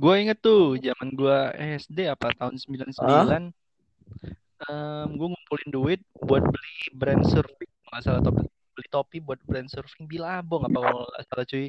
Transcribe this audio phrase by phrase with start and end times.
[0.00, 1.38] Gue inget tuh zaman gue
[1.76, 2.96] SD apa tahun 99
[4.64, 7.68] um, gue ngumpulin duit buat beli brand surfing.
[7.92, 11.68] Nggak salah topi beli topi buat brand surfing Bilabong apa kalau nggak salah cuy.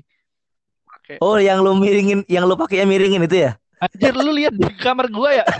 [0.88, 1.16] Pakai.
[1.20, 3.60] Oh yang lu miringin yang lu pakai miringin itu ya?
[3.82, 5.46] Anjir lu lihat di kamar gue ya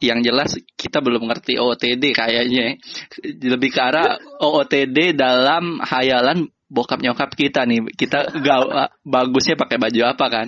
[0.00, 2.80] yang jelas kita belum ngerti OOTD kayaknya.
[3.24, 7.82] Lebih ke arah OOTD dalam hayalan bokap nyokap kita nih.
[7.98, 8.60] Kita gak
[9.14, 10.46] bagusnya pakai baju apa kan?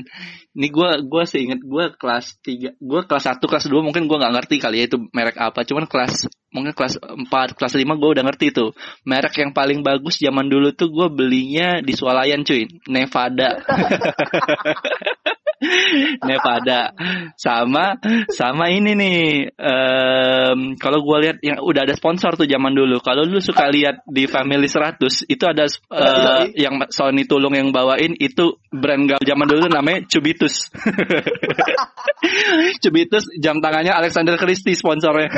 [0.53, 4.37] Ini gue gue seinget gue kelas tiga gue kelas satu kelas dua mungkin gue nggak
[4.37, 5.65] ngerti kali ya itu merek apa.
[5.67, 8.77] Cuman kelas mungkin kelas empat kelas lima gue udah ngerti tuh.
[9.03, 12.69] Merek yang paling bagus zaman dulu tuh gue belinya di swalayan cuy.
[12.87, 13.59] Nevada
[16.29, 16.93] Nevada.
[17.39, 17.99] Sama
[18.31, 19.21] sama ini nih
[19.57, 22.99] um, kalau gue lihat yang udah ada sponsor tuh zaman dulu.
[23.01, 28.15] Kalau lu suka lihat di Family 100 itu ada uh, yang Sony Tulung yang bawain
[28.19, 30.71] itu brand gal zaman dulu namanya Cubitus.
[32.83, 35.31] Cubitus jam tangannya Alexander Christie sponsornya.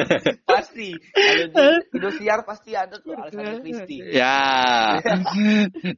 [0.50, 0.96] Pasti.
[1.52, 4.14] Kalau di Indosiar pasti ada tuh Alexander Christie.
[4.14, 5.00] Ya.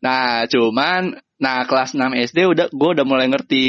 [0.00, 2.02] Nah cuman Nah kelas 6
[2.34, 3.64] SD udah gue udah mulai ngerti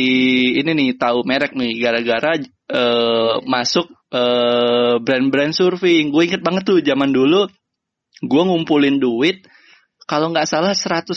[0.58, 2.38] ini nih tahu merek nih gara-gara
[2.74, 6.10] uh, masuk uh, brand-brand surfing.
[6.10, 7.46] Gue inget banget tuh zaman dulu
[8.20, 9.46] gue ngumpulin duit
[10.10, 11.14] kalau nggak salah 115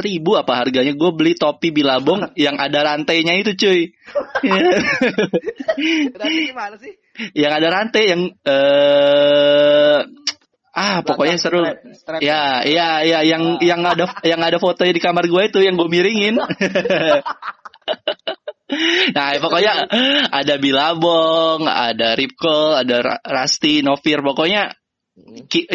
[0.00, 3.92] ribu apa harganya gue beli topi bilabong yang ada rantainya itu cuy.
[6.16, 6.96] Rantai gimana sih?
[7.36, 10.00] Yang ada rantai yang uh,
[10.70, 11.66] Ah, pokoknya seru.
[11.66, 12.20] Strap, strap.
[12.22, 13.60] Ya, iya, iya yang ah.
[13.62, 16.38] yang ada yang ada fotonya di kamar gue itu yang gue miringin.
[19.16, 19.90] nah, pokoknya
[20.30, 24.70] ada Bilabong, ada Ripco, ada Rasti, Novir, pokoknya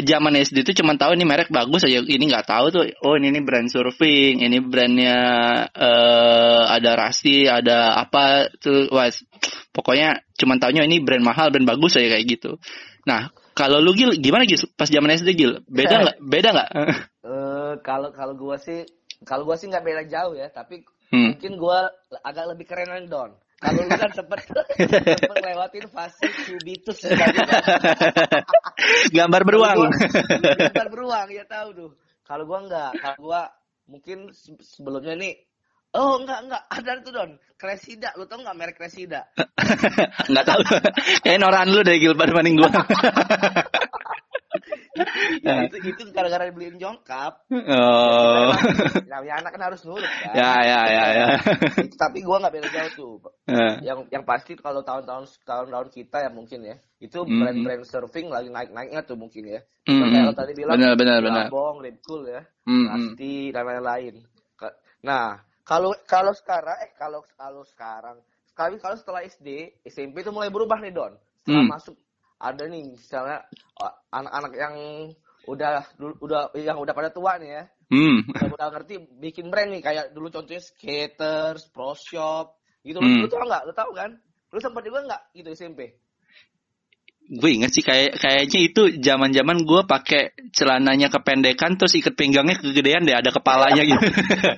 [0.02, 3.30] zaman SD itu cuma tahu ini merek bagus aja ini nggak tahu tuh oh ini,
[3.30, 5.20] ini brand surfing ini brandnya
[5.70, 9.22] uh, ada Rasti ada apa tuh was
[9.70, 12.58] pokoknya cuma tahunya ini brand mahal brand bagus aja kayak gitu
[13.06, 15.64] nah kalau lu Gil gimana Gil pas zaman SD Gil?
[15.66, 16.18] Beda nggak?
[16.36, 16.70] Beda nggak?
[17.24, 18.84] uh, kalau kalau gua sih
[19.24, 20.84] kalau gua sih nggak beda jauh ya, tapi
[21.16, 21.40] hmm.
[21.40, 21.88] mungkin gua
[22.22, 23.32] agak lebih keren dari Don.
[23.56, 24.40] Kalau lu kan sempet,
[24.76, 27.08] sempet lewatin fase cubitus
[29.16, 29.88] Gambar beruang.
[30.76, 31.92] gambar beruang ya tahu tuh.
[32.28, 33.42] Kalau gua enggak, kalau gua
[33.88, 35.34] mungkin sebelumnya nih
[35.96, 36.64] Oh enggak enggak.
[36.76, 37.32] Ada tuh Don.
[37.56, 39.32] Kresida lu tau nggak merek Kresida
[40.30, 40.62] Enggak tahu.
[41.24, 42.72] Kayak noran lu deh Gilbert banding gua.
[45.44, 47.44] Ya, itu itu gara-gara beliin jongkap.
[47.52, 48.52] Oh.
[49.04, 50.32] Ya, anak kan harus nurut kan?
[50.32, 51.28] Ya ya ya ya.
[52.00, 53.16] Tapi gua nggak beda jauh tuh.
[53.46, 53.78] Uh.
[53.84, 57.40] yang yang pasti kalau tahun-tahun tahun-tahun kita ya mungkin ya itu mm-hmm.
[57.44, 59.62] brand-brand surfing lagi naik-naiknya tuh mungkin ya.
[59.86, 60.12] Mm -hmm.
[60.12, 61.46] kayak tadi bilang benar benar benar.
[61.52, 62.86] Bong, Red Cool ya mm -hmm.
[62.90, 64.16] Pasti dan lain-lain.
[65.06, 70.54] Nah kalau kalau sekarang eh kalau kalau sekarang sekali kalau setelah SD SMP itu mulai
[70.54, 71.18] berubah nih Don.
[71.42, 71.74] Setelah hmm.
[71.74, 71.96] masuk
[72.38, 73.40] ada nih misalnya
[74.14, 74.76] anak-anak yang
[75.50, 75.82] udah
[76.22, 77.64] udah yang udah pada tua nih ya.
[77.90, 78.22] Hmm.
[78.30, 83.02] Udah, udah ngerti bikin brand nih kayak dulu contohnya skaters, pro shop gitu.
[83.02, 83.26] Hmm.
[83.26, 83.64] Lu, lu tau nggak?
[83.66, 84.12] Lu tau kan?
[84.54, 85.98] Lu sempat juga nggak gitu SMP?
[87.26, 92.62] Gue inget sih kayak kayaknya itu zaman zaman gue pakai celananya kependekan terus ikat pinggangnya
[92.62, 94.06] kegedean deh ada kepalanya gitu.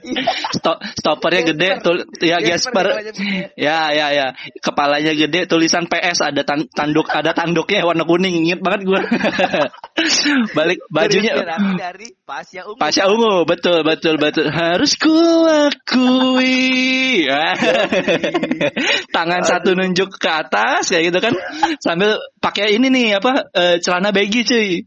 [0.57, 3.07] Stop, stoppernya gede tul ya Gasper
[3.55, 4.27] ya ya ya.
[4.59, 8.99] Kepalanya gede tulisan PS ada tan tanduk ada tanduknya warna kuning inget banget gue
[10.57, 11.39] balik bajunya.
[11.77, 12.79] dari Pasya Ungu.
[12.81, 14.51] Pasya Ungu betul betul betul.
[14.51, 15.15] Harus ku
[15.47, 17.23] akui.
[19.15, 21.33] Tangan satu nunjuk ke atas kayak gitu kan.
[21.79, 24.81] Sambil pakai ini nih apa uh, celana baggy cuy.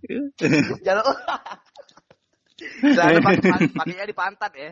[0.82, 1.06] Jangan
[2.80, 3.20] Celana
[3.76, 4.70] pakainya di pantat ya.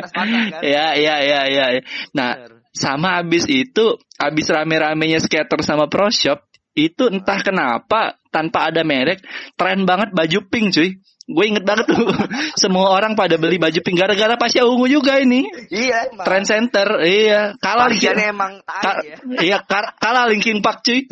[0.00, 0.60] Atas pantat kan.
[0.74, 1.66] Ya, ya, ya, ya.
[2.12, 2.30] Nah,
[2.72, 6.44] sama abis itu, abis rame-ramenya skater sama pro shop,
[6.76, 9.24] itu entah kenapa tanpa ada merek,
[9.56, 11.00] tren banget baju pink cuy.
[11.26, 12.06] Gue inget banget tuh
[12.62, 15.50] semua orang pada beli baju pink gara-gara Pasya Ungu juga ini.
[15.74, 16.22] Iya, emang.
[16.22, 17.58] Trend center, iya.
[17.58, 19.18] Kalah Linkin emang ka, ya.
[19.42, 19.58] Iya,
[19.98, 21.02] kalah Linkin Park cuy.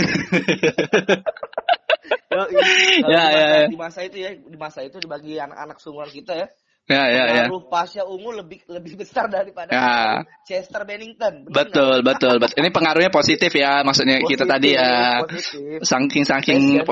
[2.31, 2.47] ya,
[3.11, 3.67] ya, ya.
[3.67, 6.47] Di masa itu ya, di masa itu dibagi anak-anak seumuran kita ya.
[6.85, 7.45] Ya, ya, ya.
[7.73, 10.21] Pasya ungu lebih lebih besar daripada ya.
[10.45, 11.49] Chester Bennington.
[11.49, 12.61] Betul, betul, betul.
[12.61, 15.25] Ini pengaruhnya positif ya, maksudnya positif, kita tadi ya.
[15.81, 16.85] Saking saking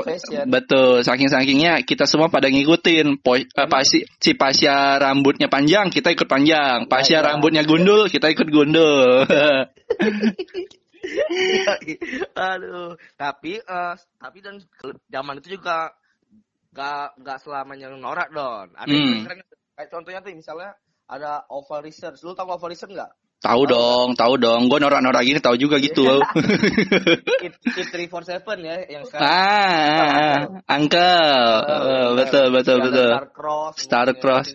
[0.49, 3.21] betul, saking sakingnya kita semua pada ngikutin.
[3.21, 6.89] Po, uh, pasi, si Pasya rambutnya panjang, kita ikut panjang.
[6.89, 7.27] Pasya ya, ya.
[7.29, 9.29] rambutnya gundul, kita ikut gundul.
[12.33, 14.57] Aduh, tapi uh, tapi dan
[15.05, 15.93] zaman itu juga
[16.73, 18.73] gak gak selamanya norak don.
[18.73, 19.29] Ada hmm.
[19.73, 20.71] Kayak contohnya tuh misalnya
[21.09, 22.21] ada oval research.
[22.21, 23.11] Lu tau oval research nggak?
[23.43, 24.71] Tahu dong, tahu dong.
[24.71, 26.07] Gue norak-norak gini tahu juga gitu.
[27.45, 29.27] it, it three four seven ya yang sekarang.
[29.27, 30.37] Ah,
[30.71, 31.59] Uncle.
[31.67, 33.11] Oh, betul, betul, betul.
[33.11, 33.75] Star Cross.
[33.83, 34.47] Star Cross.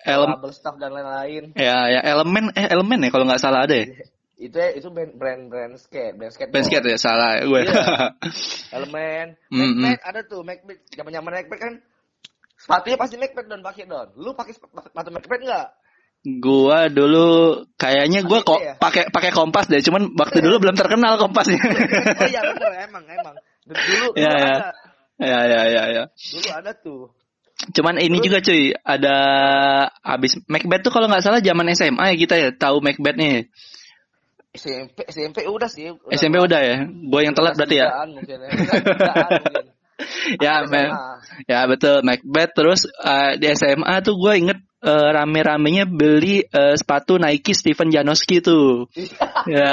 [0.00, 1.52] Elemen staff dan lain-lain.
[1.52, 3.86] Ya, ya elemen eh elemen ya kalau nggak salah ada ya.
[4.40, 7.60] itu ya, itu brand brand brand skate brand skate brand skate ya salah ya gue
[7.68, 8.08] yeah.
[8.80, 10.00] elemen mm -hmm.
[10.00, 11.72] ada tuh Macbeth zaman zaman Macbeth kan
[12.70, 14.08] Sepatunya pasti Macbeth don pakai don.
[14.14, 15.74] Lu pakai sepatu Macbeth enggak?
[16.38, 18.78] Gua dulu kayaknya gua kok ya?
[18.78, 21.58] pakai pakai kompas deh, cuman waktu dulu belum terkenal kompasnya.
[21.58, 23.34] oh iya bener emang emang.
[23.66, 24.54] Dulu, ya, ya.
[24.54, 24.70] ada.
[25.18, 26.04] Ya ya ya ya.
[26.14, 27.10] Dulu ada tuh.
[27.74, 29.16] Cuman ini Terus, juga cuy, ada
[30.06, 33.50] abis Macbeth tuh kalau nggak salah zaman SMA ya kita ya tahu Macbeth nih.
[34.54, 35.90] SMP SMP udah sih.
[35.90, 36.86] Udah SMP udah ya.
[36.86, 37.90] Gue yang telat berarti ya.
[38.06, 38.50] Mungkin, ya.
[40.40, 40.90] ya, men,
[41.44, 47.20] ya betul Macbeth terus uh, di SMA tuh gue inget uh, rame-ramenya beli uh, sepatu
[47.20, 48.88] Nike Steven Janoski tuh.
[49.48, 49.72] ya.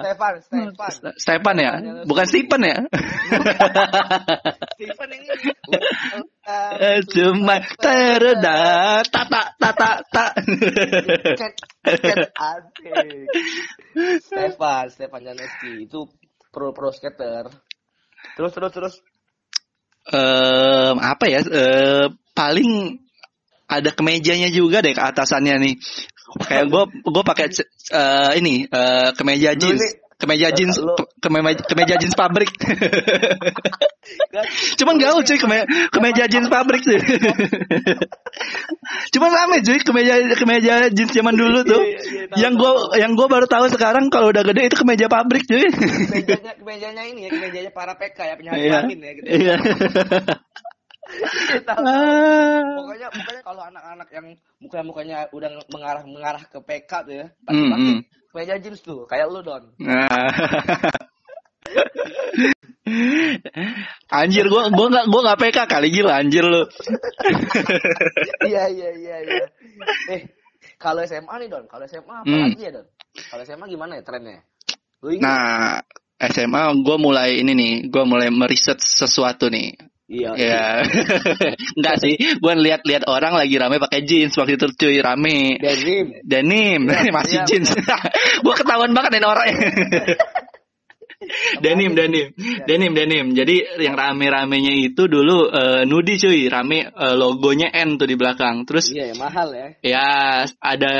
[0.00, 0.92] Stefan, Stefan.
[1.16, 1.72] Stefan ya?
[2.04, 2.78] Bukan Stephen ya?
[4.76, 5.26] Stephen ini.
[7.08, 8.60] Cuma tereda
[9.06, 10.26] tata tata ta.
[14.20, 16.08] Stefan, Stefan Janoski itu
[16.52, 17.48] pro pro skater.
[18.38, 18.94] Terus terus terus
[20.10, 22.98] um, apa ya uh, paling
[23.70, 25.74] ada kemejanya juga deh ke atasannya nih.
[26.32, 26.82] Kayak gue
[27.12, 27.46] gue pakai
[27.92, 30.78] uh, ini uh, kemeja jeans kemeja jeans
[31.18, 32.46] kemeja, kemeja jeans pabrik
[34.78, 37.00] cuman gaul cuy kemeja, kemeja jeans pabrik sih
[39.18, 42.72] cuman rame cuy kemeja kemeja jeans zaman dulu tuh iya, iya, iya, yang gue
[43.02, 47.26] yang gue baru tahu sekarang kalau udah gede itu kemeja pabrik cuy kemejanya kemejanya ini
[47.26, 48.78] ya kemejanya para PK ya penyakit iya.
[48.78, 49.54] ya gitu iya.
[51.66, 52.62] Ah.
[52.78, 54.26] pokoknya pokoknya kalau anak-anak yang
[54.62, 58.21] mukanya mukanya udah mengarah mengarah ke PK tuh ya pasti mm -hmm.
[58.32, 59.62] Meja jeans tuh kayak lu don.
[64.12, 66.66] Anjir gua gua nggak gua nggak PK kali gila anjir lu.
[68.48, 69.46] Iya iya iya iya.
[70.10, 70.20] Eh
[70.76, 72.42] kalau SMA nih don kalau SMA apa hmm.
[72.52, 72.86] lagi ya don?
[73.30, 74.42] Kalau SMA gimana ya trennya?
[75.22, 75.80] Nah
[76.22, 79.74] SMA gue mulai ini nih, gue mulai meriset sesuatu nih.
[80.10, 80.30] Iya.
[80.34, 80.66] Ya.
[81.78, 85.56] Enggak sih, gue lihat-lihat orang lagi rame pakai jeans waktu itu cuy rame.
[85.62, 86.06] Denim.
[86.26, 87.70] Denim, ya, masih ya, jeans.
[88.44, 89.70] gue ketahuan banget nih orangnya.
[91.64, 92.64] denim, denim, ya.
[92.66, 93.26] denim, denim.
[93.34, 98.64] Jadi yang rame-ramenya itu dulu uh, Nudi cuy, rame uh, logonya N tuh di belakang.
[98.68, 99.66] Terus Iya, ya, mahal ya.
[99.82, 100.08] Ya,
[100.60, 100.92] ada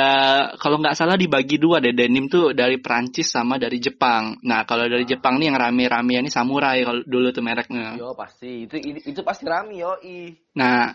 [0.56, 4.40] kalau nggak salah dibagi dua deh denim tuh dari Prancis sama dari Jepang.
[4.46, 5.10] Nah, kalau dari ah.
[5.10, 7.98] Jepang nih yang rame-rame ini samurai kalau dulu tuh mereknya.
[7.98, 8.66] Yo, pasti.
[8.66, 9.98] Itu itu pasti rame yo.
[10.52, 10.92] Nah,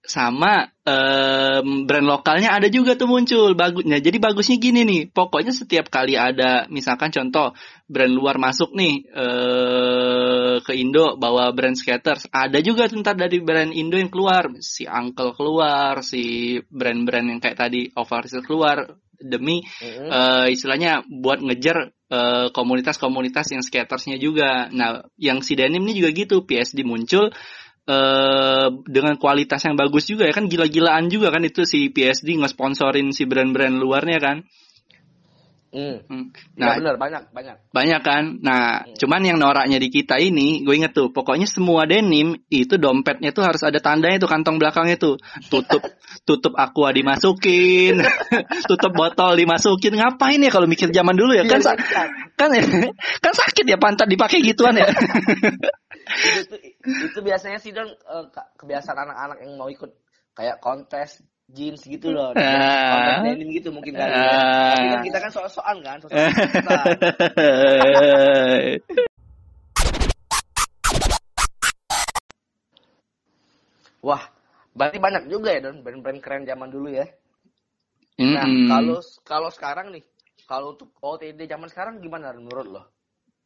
[0.00, 3.98] sama um, brand lokalnya ada juga tuh muncul bagusnya.
[4.02, 7.56] Jadi bagusnya gini nih, pokoknya setiap kali ada misalkan contoh
[7.88, 13.72] brand luar masuk nih uh, ke Indo bawa brand skaters, ada juga ntar dari brand
[13.72, 18.86] Indo yang keluar, si Uncle keluar, si brand-brand yang kayak tadi Overseas keluar,
[19.20, 20.08] demi mm-hmm.
[20.08, 24.72] uh, istilahnya buat ngejar uh, komunitas-komunitas yang skatersnya juga.
[24.72, 27.30] Nah, yang si denim ini juga gitu, PSD muncul
[27.88, 33.14] uh, dengan kualitas yang bagus juga ya kan gila-gilaan juga kan itu si PSD nge-sponsorin
[33.14, 34.36] si brand-brand luarnya kan.
[35.70, 36.02] Hmm.
[36.02, 36.34] hmm.
[36.58, 37.56] Nah, ya benar banyak banyak.
[37.70, 38.42] Banyak kan.
[38.42, 38.98] Nah, hmm.
[38.98, 43.46] cuman yang noraknya di kita ini, gue inget tuh, pokoknya semua denim itu dompetnya tuh
[43.46, 45.14] harus ada tandanya tuh kantong belakangnya tuh.
[45.46, 45.78] Tutup
[46.28, 48.02] tutup aqua dimasukin,
[48.68, 49.94] tutup botol dimasukin.
[49.94, 51.46] Ngapain ya kalau mikir zaman dulu ya?
[51.46, 51.62] Kan
[52.34, 52.50] kan
[53.24, 54.90] kan sakit ya pantat dipakai gituan ya.
[56.10, 58.26] Itu, itu biasanya sih don uh,
[58.58, 59.90] kebiasaan anak-anak yang mau ikut
[60.34, 62.30] kayak kontes jeans gitu loh.
[62.34, 64.30] Uh, denim gitu mungkin kali ya.
[64.74, 66.14] Tapi kan kita kan soal-soal kan, soal
[74.00, 74.22] Wah,
[74.72, 77.04] berarti banyak juga ya don brand-brand keren zaman dulu ya.
[78.20, 80.04] Nah, kalau kalau sekarang nih,
[80.48, 82.82] kalau untuk OTD zaman sekarang gimana menurut lo?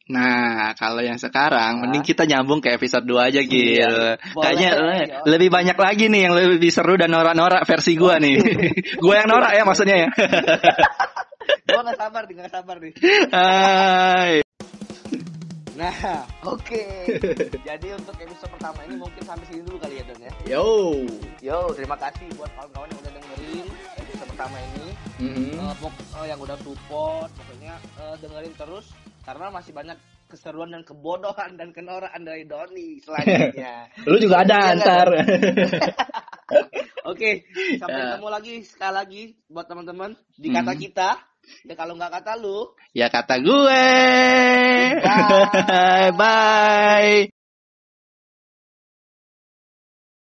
[0.05, 1.89] Nah, kalau yang sekarang, nah.
[1.89, 3.81] mending kita nyambung ke episode 2 aja, Gil.
[3.81, 5.19] Iya, Kayaknya ya.
[5.25, 8.37] lebih banyak lagi nih yang lebih seru dan norak-norak versi gua nih.
[9.05, 10.09] gua yang norak ya maksudnya ya.
[11.73, 12.93] gua gak sabar nih, gak sabar nih.
[13.33, 14.45] Hai.
[15.73, 15.97] Nah,
[16.53, 16.61] oke.
[16.69, 17.09] Okay.
[17.65, 20.33] Jadi untuk episode pertama ini mungkin sampai sini dulu kali ya, Don ya.
[20.45, 20.69] Yo.
[21.41, 23.67] Yo, terima kasih buat kawan-kawan yang udah dengerin
[24.05, 24.87] episode pertama ini.
[25.17, 25.65] Mm -hmm.
[25.65, 28.93] uh, uh, yang udah support, pokoknya uh, dengerin terus
[29.25, 33.89] karena masih banyak keseruan dan kebodohan dan kenorakan dari Doni selanjutnya.
[34.11, 35.09] Lu juga ada iya antar.
[37.11, 37.45] Oke,
[37.77, 38.05] sampai ya.
[38.17, 40.81] ketemu lagi sekali lagi buat teman-teman di kata hmm.
[40.81, 41.11] kita.
[41.69, 43.85] Ya kalau nggak kata lu, ya kata gue.
[45.05, 46.09] Bye.
[46.21, 47.34] Bye.